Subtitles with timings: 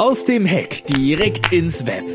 [0.00, 2.06] Aus dem Heck direkt ins Web.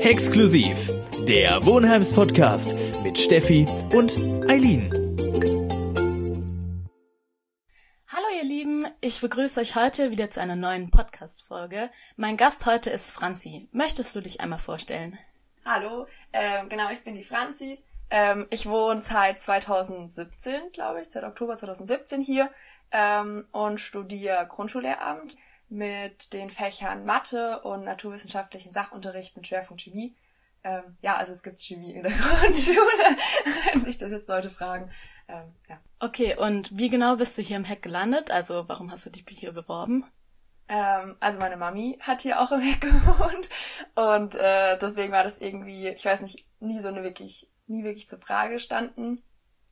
[0.00, 0.90] Exklusiv.
[1.28, 4.16] Der Wohnheims Podcast mit Steffi und
[4.48, 4.90] Eileen.
[8.08, 11.90] Hallo ihr Lieben, ich begrüße euch heute wieder zu einer neuen Podcast-Folge.
[12.16, 13.68] Mein Gast heute ist Franzi.
[13.72, 15.18] Möchtest du dich einmal vorstellen?
[15.66, 17.78] Hallo, ähm, genau, ich bin die Franzi.
[18.08, 22.48] Ähm, ich wohne seit 2017, glaube ich, seit Oktober 2017 hier
[22.90, 25.36] ähm, und studiere Grundschullehramt
[25.72, 30.14] mit den Fächern Mathe und naturwissenschaftlichen Sachunterricht mit Schwerpunkt Chemie.
[30.64, 32.76] Ähm, ja, also es gibt Chemie in der Grundschule,
[33.72, 34.90] wenn sich das jetzt Leute fragen.
[35.28, 35.80] Ähm, ja.
[35.98, 38.30] Okay, und wie genau bist du hier im Heck gelandet?
[38.30, 40.04] Also warum hast du dich hier beworben?
[40.68, 43.48] Ähm, also meine Mami hat hier auch im Heck gewohnt
[43.94, 48.06] und äh, deswegen war das irgendwie, ich weiß nicht, nie so eine wirklich, nie wirklich
[48.06, 49.22] zur Frage gestanden.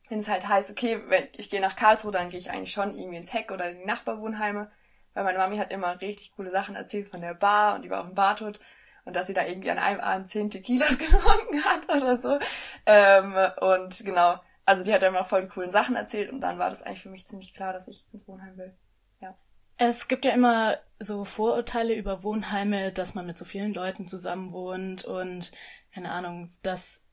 [0.08, 2.96] Wenn es halt heißt, okay, wenn ich gehe nach Karlsruhe, dann gehe ich eigentlich schon
[2.96, 4.70] irgendwie ins Heck oder in die Nachbarwohnheime
[5.14, 8.06] weil meine Mami hat immer richtig coole Sachen erzählt von der Bar und über auf
[8.06, 8.60] dem Bartut
[9.04, 12.38] und dass sie da irgendwie an einem Abend zehn Tequilas getrunken hat oder so.
[12.86, 16.70] Ähm, und genau, also die hat immer voll die coolen Sachen erzählt und dann war
[16.70, 18.76] das eigentlich für mich ziemlich klar, dass ich ins Wohnheim will.
[19.20, 19.36] Ja.
[19.78, 24.52] Es gibt ja immer so Vorurteile über Wohnheime, dass man mit so vielen Leuten zusammen
[24.52, 25.52] wohnt und
[25.92, 27.06] keine Ahnung, dass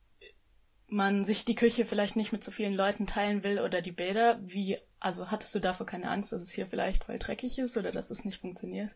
[0.88, 4.40] man sich die Küche vielleicht nicht mit so vielen Leuten teilen will oder die Bäder.
[4.42, 7.92] Wie, also hattest du davor keine Angst, dass es hier vielleicht voll dreckig ist oder
[7.92, 8.96] dass es nicht funktioniert?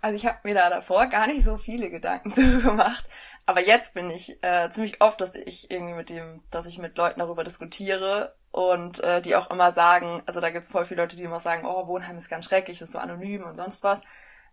[0.00, 3.04] Also ich habe mir da davor gar nicht so viele Gedanken zu gemacht,
[3.46, 6.96] aber jetzt bin ich äh, ziemlich oft, dass ich irgendwie mit dem, dass ich mit
[6.96, 11.02] Leuten darüber diskutiere und äh, die auch immer sagen, also da gibt es voll viele
[11.02, 14.00] Leute, die immer sagen, oh Wohnheim ist ganz schrecklich, ist so anonym und sonst was.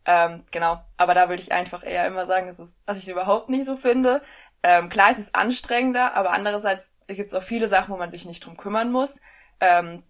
[0.05, 3.09] Ähm, genau, aber da würde ich einfach eher immer sagen, dass, es, dass ich es
[3.09, 4.21] überhaupt nicht so finde.
[4.61, 8.25] Ähm, klar, es ist anstrengender, aber andererseits gibt es auch viele Sachen, wo man sich
[8.25, 9.19] nicht drum kümmern muss.
[9.59, 10.03] Ähm,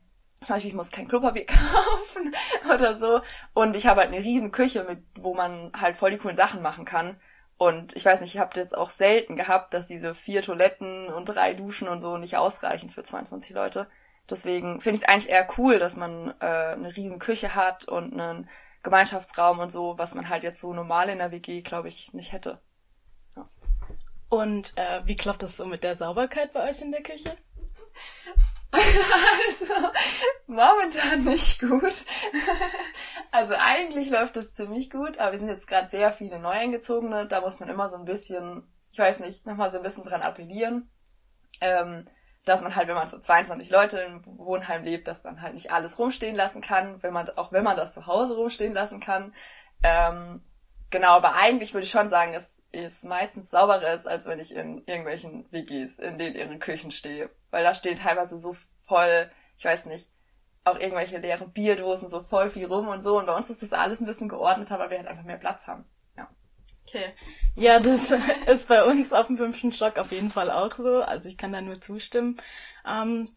[0.58, 2.36] ich muss kein Klopapier kaufen
[2.74, 3.22] oder so.
[3.54, 6.62] Und ich habe halt eine riesen Küche, mit, wo man halt voll die coolen Sachen
[6.62, 7.20] machen kann.
[7.58, 11.26] Und ich weiß nicht, ich habe jetzt auch selten gehabt, dass diese vier Toiletten und
[11.26, 13.88] drei Duschen und so nicht ausreichen für 22 Leute.
[14.30, 18.14] Deswegen finde ich es eigentlich eher cool, dass man äh, eine riesen Küche hat und
[18.14, 18.50] einen
[18.84, 22.34] Gemeinschaftsraum und so, was man halt jetzt so normal in der WG, glaube ich, nicht
[22.34, 22.60] hätte.
[24.30, 27.38] Und äh, wie klappt das so mit der Sauberkeit bei euch in der Küche?
[29.48, 29.74] Also,
[30.48, 32.06] momentan nicht gut.
[33.32, 37.28] also eigentlich läuft das ziemlich gut, aber wir sind jetzt gerade sehr viele Neueingezogene.
[37.28, 40.22] Da muss man immer so ein bisschen, ich weiß nicht, nochmal so ein bisschen dran
[40.22, 40.90] appellieren.
[41.62, 42.08] Ähm,
[42.46, 45.72] dass man halt, wenn man so 22 Leute im Wohnheim lebt, dass dann halt nicht
[45.72, 49.34] alles rumstehen lassen kann, wenn man, auch wenn man das zu Hause rumstehen lassen kann.
[49.84, 50.44] Ähm,
[50.96, 54.56] Genau, aber eigentlich würde ich schon sagen, dass es meistens sauberer ist, als wenn ich
[54.56, 57.30] in irgendwelchen WGs in den ihren Küchen stehe.
[57.52, 58.56] Weil da stehen teilweise so
[58.88, 60.10] voll, ich weiß nicht,
[60.64, 63.20] auch irgendwelche leeren Bierdosen so voll viel rum und so.
[63.20, 65.68] Und bei uns ist das alles ein bisschen geordneter, weil wir halt einfach mehr Platz
[65.68, 65.84] haben.
[66.16, 66.30] Ja.
[66.88, 67.14] Okay.
[67.56, 68.14] Ja, das
[68.48, 71.02] ist bei uns auf dem fünften Stock auf jeden Fall auch so.
[71.02, 72.38] Also ich kann da nur zustimmen.
[72.88, 73.36] Ähm,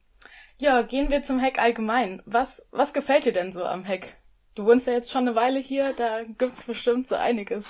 [0.61, 2.23] ja, gehen wir zum Heck allgemein.
[2.25, 4.17] Was, was gefällt dir denn so am Heck?
[4.59, 7.65] Du wohnst ja jetzt schon eine Weile hier, da gibt's bestimmt so einiges.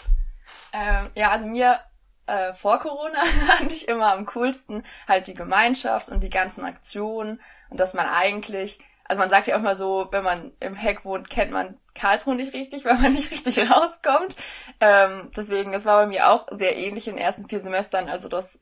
[0.72, 1.81] Ähm, ja, also mir
[2.26, 7.43] äh, vor Corona fand ich immer am coolsten halt die Gemeinschaft und die ganzen Aktionen
[7.69, 11.04] und dass man eigentlich, also man sagt ja auch mal so, wenn man im Heck
[11.04, 14.37] wohnt, kennt man Karlsruhe nicht richtig, weil man nicht richtig rauskommt.
[14.81, 18.31] Ähm, deswegen, es war bei mir auch sehr ähnlich in den ersten vier Semestern, also
[18.31, 18.60] das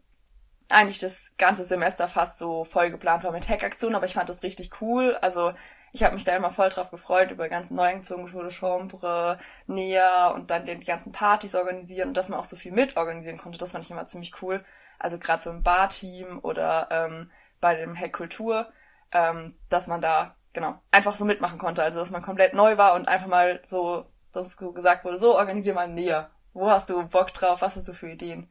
[0.69, 4.43] eigentlich das ganze Semester fast so voll geplant war mit Hackaktionen, aber ich fand das
[4.43, 5.17] richtig cool.
[5.23, 5.53] Also
[5.93, 10.51] ich habe mich da immer voll drauf gefreut, über ganzen neuen Schule Chambre, Näher und
[10.51, 13.59] dann die ganzen Partys organisieren und dass man auch so viel mitorganisieren konnte.
[13.59, 14.65] Das fand ich immer ziemlich cool.
[14.99, 17.31] Also gerade so im Barteam oder ähm,
[17.61, 18.69] bei dem Hack Kultur,
[19.13, 21.83] ähm, dass man da genau einfach so mitmachen konnte.
[21.83, 25.37] Also dass man komplett neu war und einfach mal so, dass es gesagt wurde, so
[25.37, 26.31] organisier mal Näher.
[26.53, 27.61] Wo hast du Bock drauf?
[27.63, 28.49] Was hast du für Ideen?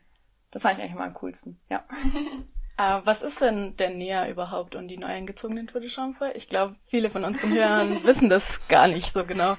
[0.51, 1.83] Das fand ich eigentlich immer am coolsten, ja.
[2.77, 6.33] Uh, was ist denn der Näher überhaupt und die neu eingezogenen Tour de Chambre?
[6.33, 9.55] Ich glaube, viele von unseren Hörern wissen das gar nicht so genau.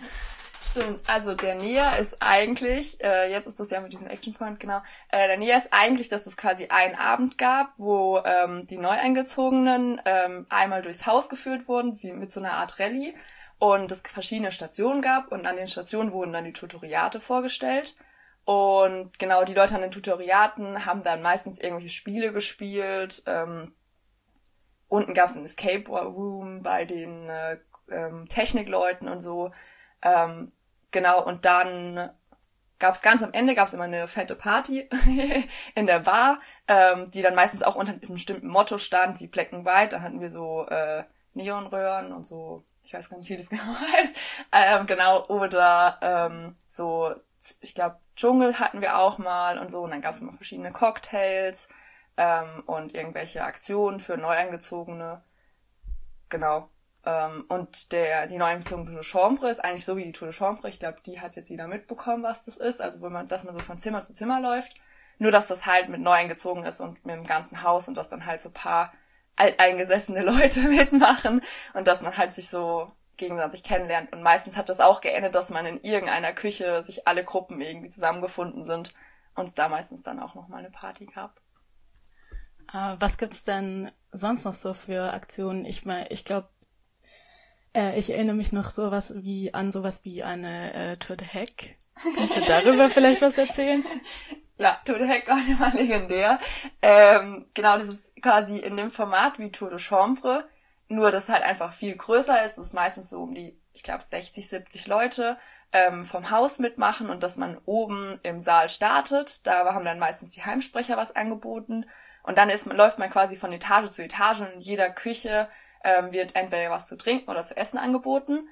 [0.61, 4.61] Stimmt, also der Näher ist eigentlich, äh, jetzt ist das ja mit diesem Action Point,
[4.61, 8.77] genau, äh, der Näher ist eigentlich, dass es quasi einen Abend gab, wo ähm, die
[8.77, 13.15] Neueingezogenen ähm, einmal durchs Haus geführt wurden, wie mit so einer Art Rallye
[13.59, 17.95] und es verschiedene Stationen gab und an den Stationen wurden dann die Tutoriate vorgestellt
[18.47, 23.25] und genau, die Leute an den Tutoriaten haben dann meistens irgendwelche Spiele gespielt.
[23.27, 23.75] Ähm,
[24.87, 27.59] unten gab es einen Escape Room bei den äh,
[27.91, 29.51] ähm, Technikleuten und so.
[30.01, 30.53] Ähm,
[30.93, 32.09] genau, und dann
[32.79, 34.89] gab es ganz am Ende gab es immer eine fette Party
[35.75, 36.39] in der Bar,
[36.69, 39.97] ähm, die dann meistens auch unter einem bestimmten Motto stand, wie Black and White.
[39.97, 41.03] Da hatten wir so äh,
[41.35, 44.17] Neonröhren und so, ich weiß gar nicht, wie das genau heißt.
[44.53, 47.13] Ähm, genau, oder ähm, so
[47.61, 49.83] ich glaube, Dschungel hatten wir auch mal und so.
[49.83, 51.69] Und dann gab es immer verschiedene Cocktails
[52.17, 55.23] ähm, und irgendwelche Aktionen für Neueingezogene.
[56.29, 56.71] Genau.
[57.05, 60.37] Ähm, und der, die Neueingezogene Tour de Chambre ist eigentlich so wie die Tour de
[60.37, 60.69] Chambre.
[60.69, 62.81] Ich glaube, die hat jetzt jeder mitbekommen, was das ist.
[62.81, 64.75] Also, wo man, dass man so von Zimmer zu Zimmer läuft.
[65.19, 68.27] Nur, dass das halt mit Neueingezogen ist und mit dem ganzen Haus und dass dann
[68.27, 68.93] halt so paar
[69.37, 71.43] alteingesessene Leute mitmachen
[71.75, 74.13] und dass man halt sich so gegenseitig kennenlernt.
[74.13, 77.89] Und meistens hat das auch geendet, dass man in irgendeiner Küche sich alle Gruppen irgendwie
[77.89, 78.95] zusammengefunden sind
[79.35, 81.41] und es da meistens dann auch nochmal eine Party gab.
[82.73, 85.65] Uh, was gibt's denn sonst noch so für Aktionen?
[85.65, 86.49] Ich meine, ich glaube,
[87.77, 91.77] äh, ich erinnere mich noch sowas wie an sowas wie eine äh, Tour de Heck.
[92.17, 93.85] Kannst du darüber vielleicht was erzählen?
[94.59, 96.39] Ja, Tour de Heck war immer legendär.
[96.81, 100.49] Ähm, genau, das ist quasi in dem Format wie Tour de Chambre,
[100.89, 102.59] nur dass halt einfach viel größer ist.
[102.59, 105.39] Es ist meistens so um die, ich glaube, 60, 70 Leute
[105.73, 109.47] ähm, vom Haus mitmachen und dass man oben im Saal startet.
[109.47, 111.87] Da haben dann meistens die Heimsprecher was angeboten.
[112.23, 115.49] Und dann ist man, läuft man quasi von Etage zu Etage und in jeder Küche
[115.85, 118.49] ähm, wird entweder was zu trinken oder zu essen angeboten.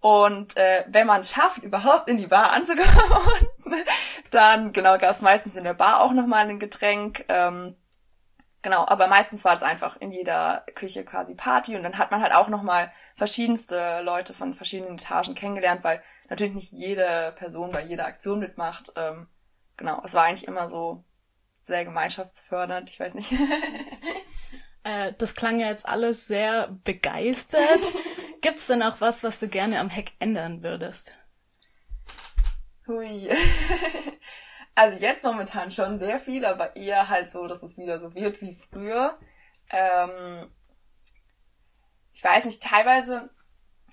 [0.00, 3.48] Und äh, wenn man es schafft, überhaupt in die Bar anzukommen,
[4.30, 7.24] dann genau gab es meistens in der Bar auch nochmal ein Getränk.
[7.28, 7.76] Ähm,
[8.66, 12.20] genau, aber meistens war es einfach in jeder Küche quasi Party und dann hat man
[12.20, 17.84] halt auch nochmal verschiedenste Leute von verschiedenen Etagen kennengelernt, weil natürlich nicht jede Person bei
[17.84, 18.92] jeder Aktion mitmacht.
[18.96, 19.28] Ähm,
[19.76, 21.04] genau, es war eigentlich immer so
[21.60, 23.32] sehr gemeinschaftsfördernd, ich weiß nicht.
[24.82, 27.92] Äh, das klang ja jetzt alles sehr begeistert.
[28.40, 31.12] Gibt es denn auch was, was du gerne am Hack ändern würdest?
[32.86, 33.28] Hui.
[34.76, 38.40] Also jetzt momentan schon sehr viel, aber eher halt so, dass es wieder so wird
[38.42, 39.18] wie früher.
[39.70, 40.50] Ähm,
[42.12, 43.30] ich weiß nicht, teilweise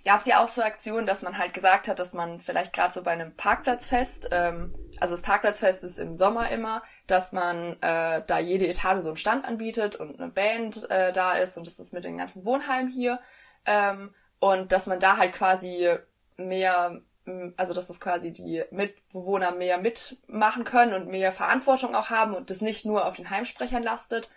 [0.03, 2.93] gab es ja auch so Aktionen, dass man halt gesagt hat, dass man vielleicht gerade
[2.93, 8.21] so bei einem Parkplatzfest, ähm, also das Parkplatzfest ist im Sommer immer, dass man äh,
[8.27, 11.79] da jede Etage so einen Stand anbietet und eine Band äh, da ist und das
[11.79, 13.21] ist mit den ganzen Wohnheimen hier
[13.65, 15.95] ähm, und dass man da halt quasi
[16.35, 17.01] mehr,
[17.57, 22.49] also dass das quasi die Mitbewohner mehr mitmachen können und mehr Verantwortung auch haben und
[22.49, 24.29] das nicht nur auf den Heimsprechern lastet.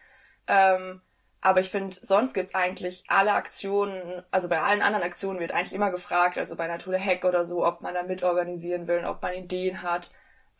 [0.47, 1.01] Ähm,
[1.41, 5.73] aber ich finde, sonst gibt's eigentlich alle Aktionen, also bei allen anderen Aktionen wird eigentlich
[5.73, 9.23] immer gefragt, also bei Natur der Hack oder so, ob man da mitorganisieren will, ob
[9.23, 10.11] man Ideen hat.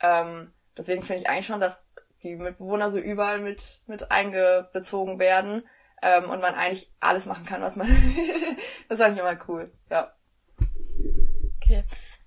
[0.01, 1.85] Ähm, deswegen finde ich eigentlich schon, dass
[2.23, 5.67] die Mitbewohner so überall mit, mit eingebezogen werden
[6.03, 8.57] ähm, und man eigentlich alles machen kann, was man will.
[8.89, 10.13] das fand ich immer cool, ja.
[11.57, 11.85] Okay.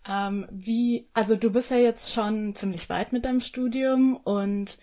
[0.08, 4.78] Ähm, wie, also du bist ja jetzt schon ziemlich weit mit deinem Studium und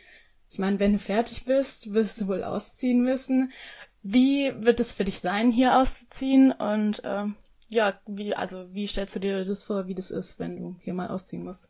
[0.53, 3.53] ich meine, wenn du fertig bist, wirst du wohl ausziehen müssen.
[4.03, 6.53] Wie wird es für dich sein, hier auszuziehen?
[6.53, 7.37] Und ähm,
[7.69, 10.95] ja, wie, also wie stellst du dir das vor, wie das ist, wenn du hier
[10.95, 11.69] mal ausziehen musst?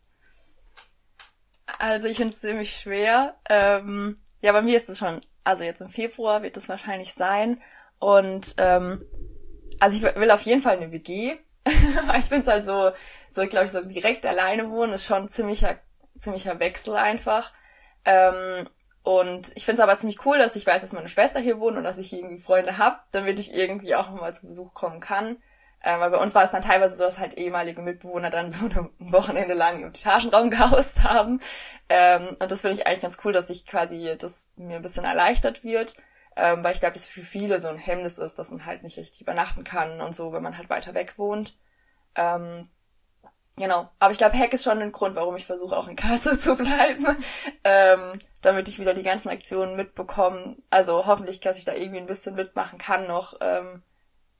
[1.78, 3.36] Also ich finde es ziemlich schwer.
[3.48, 7.60] Ähm, ja, bei mir ist es schon, also jetzt im Februar wird es wahrscheinlich sein.
[7.98, 9.04] Und ähm,
[9.80, 11.36] also ich will auf jeden Fall eine WG.
[11.66, 12.90] ich finde es halt so,
[13.28, 15.78] so glaube ich, so direkt alleine wohnen ist schon ziemlicher,
[16.18, 17.52] ziemlicher Wechsel einfach.
[18.04, 18.68] Ähm,
[19.02, 21.76] und ich finde es aber ziemlich cool, dass ich weiß, dass meine Schwester hier wohnt
[21.76, 25.36] und dass ich irgendwie Freunde habe, damit ich irgendwie auch nochmal zu Besuch kommen kann.
[25.84, 28.66] Ähm, weil bei uns war es dann teilweise so, dass halt ehemalige Mitbewohner dann so
[28.66, 31.40] ein Wochenende lang im Etagenraum gehaust haben.
[31.88, 35.04] Ähm, und das finde ich eigentlich ganz cool, dass ich quasi das mir ein bisschen
[35.04, 35.94] erleichtert wird.
[36.34, 38.98] Ähm, weil ich glaube, dass für viele so ein Hemmnis ist, dass man halt nicht
[38.98, 41.56] richtig übernachten kann und so, wenn man halt weiter weg wohnt.
[42.16, 42.68] Ähm,
[43.56, 43.88] Genau.
[43.98, 46.56] Aber ich glaube, Hack ist schon ein Grund, warum ich versuche, auch in Karlsruhe zu
[46.56, 47.06] bleiben.
[47.64, 50.56] ähm, damit ich wieder die ganzen Aktionen mitbekomme.
[50.70, 53.82] Also hoffentlich, dass ich da irgendwie ein bisschen mitmachen kann noch ähm,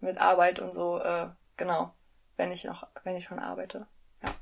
[0.00, 0.98] mit Arbeit und so.
[0.98, 1.92] Äh, genau.
[2.36, 3.86] Wenn ich noch, wenn ich schon arbeite.
[4.22, 4.34] Ja.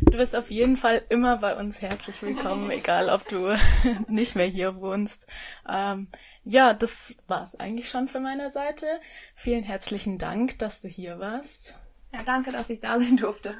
[0.00, 3.54] Du bist auf jeden Fall immer bei uns herzlich willkommen, egal ob du
[4.08, 5.28] nicht mehr hier wohnst.
[5.68, 6.08] Ähm,
[6.44, 8.86] ja, das war's eigentlich schon von meiner Seite.
[9.34, 11.78] Vielen herzlichen Dank, dass du hier warst.
[12.12, 13.54] Ja, danke, dass ich da sein durfte.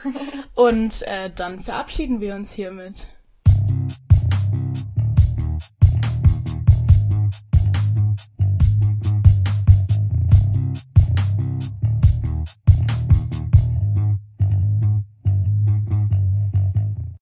[0.54, 3.08] Und äh, dann verabschieden wir uns hiermit.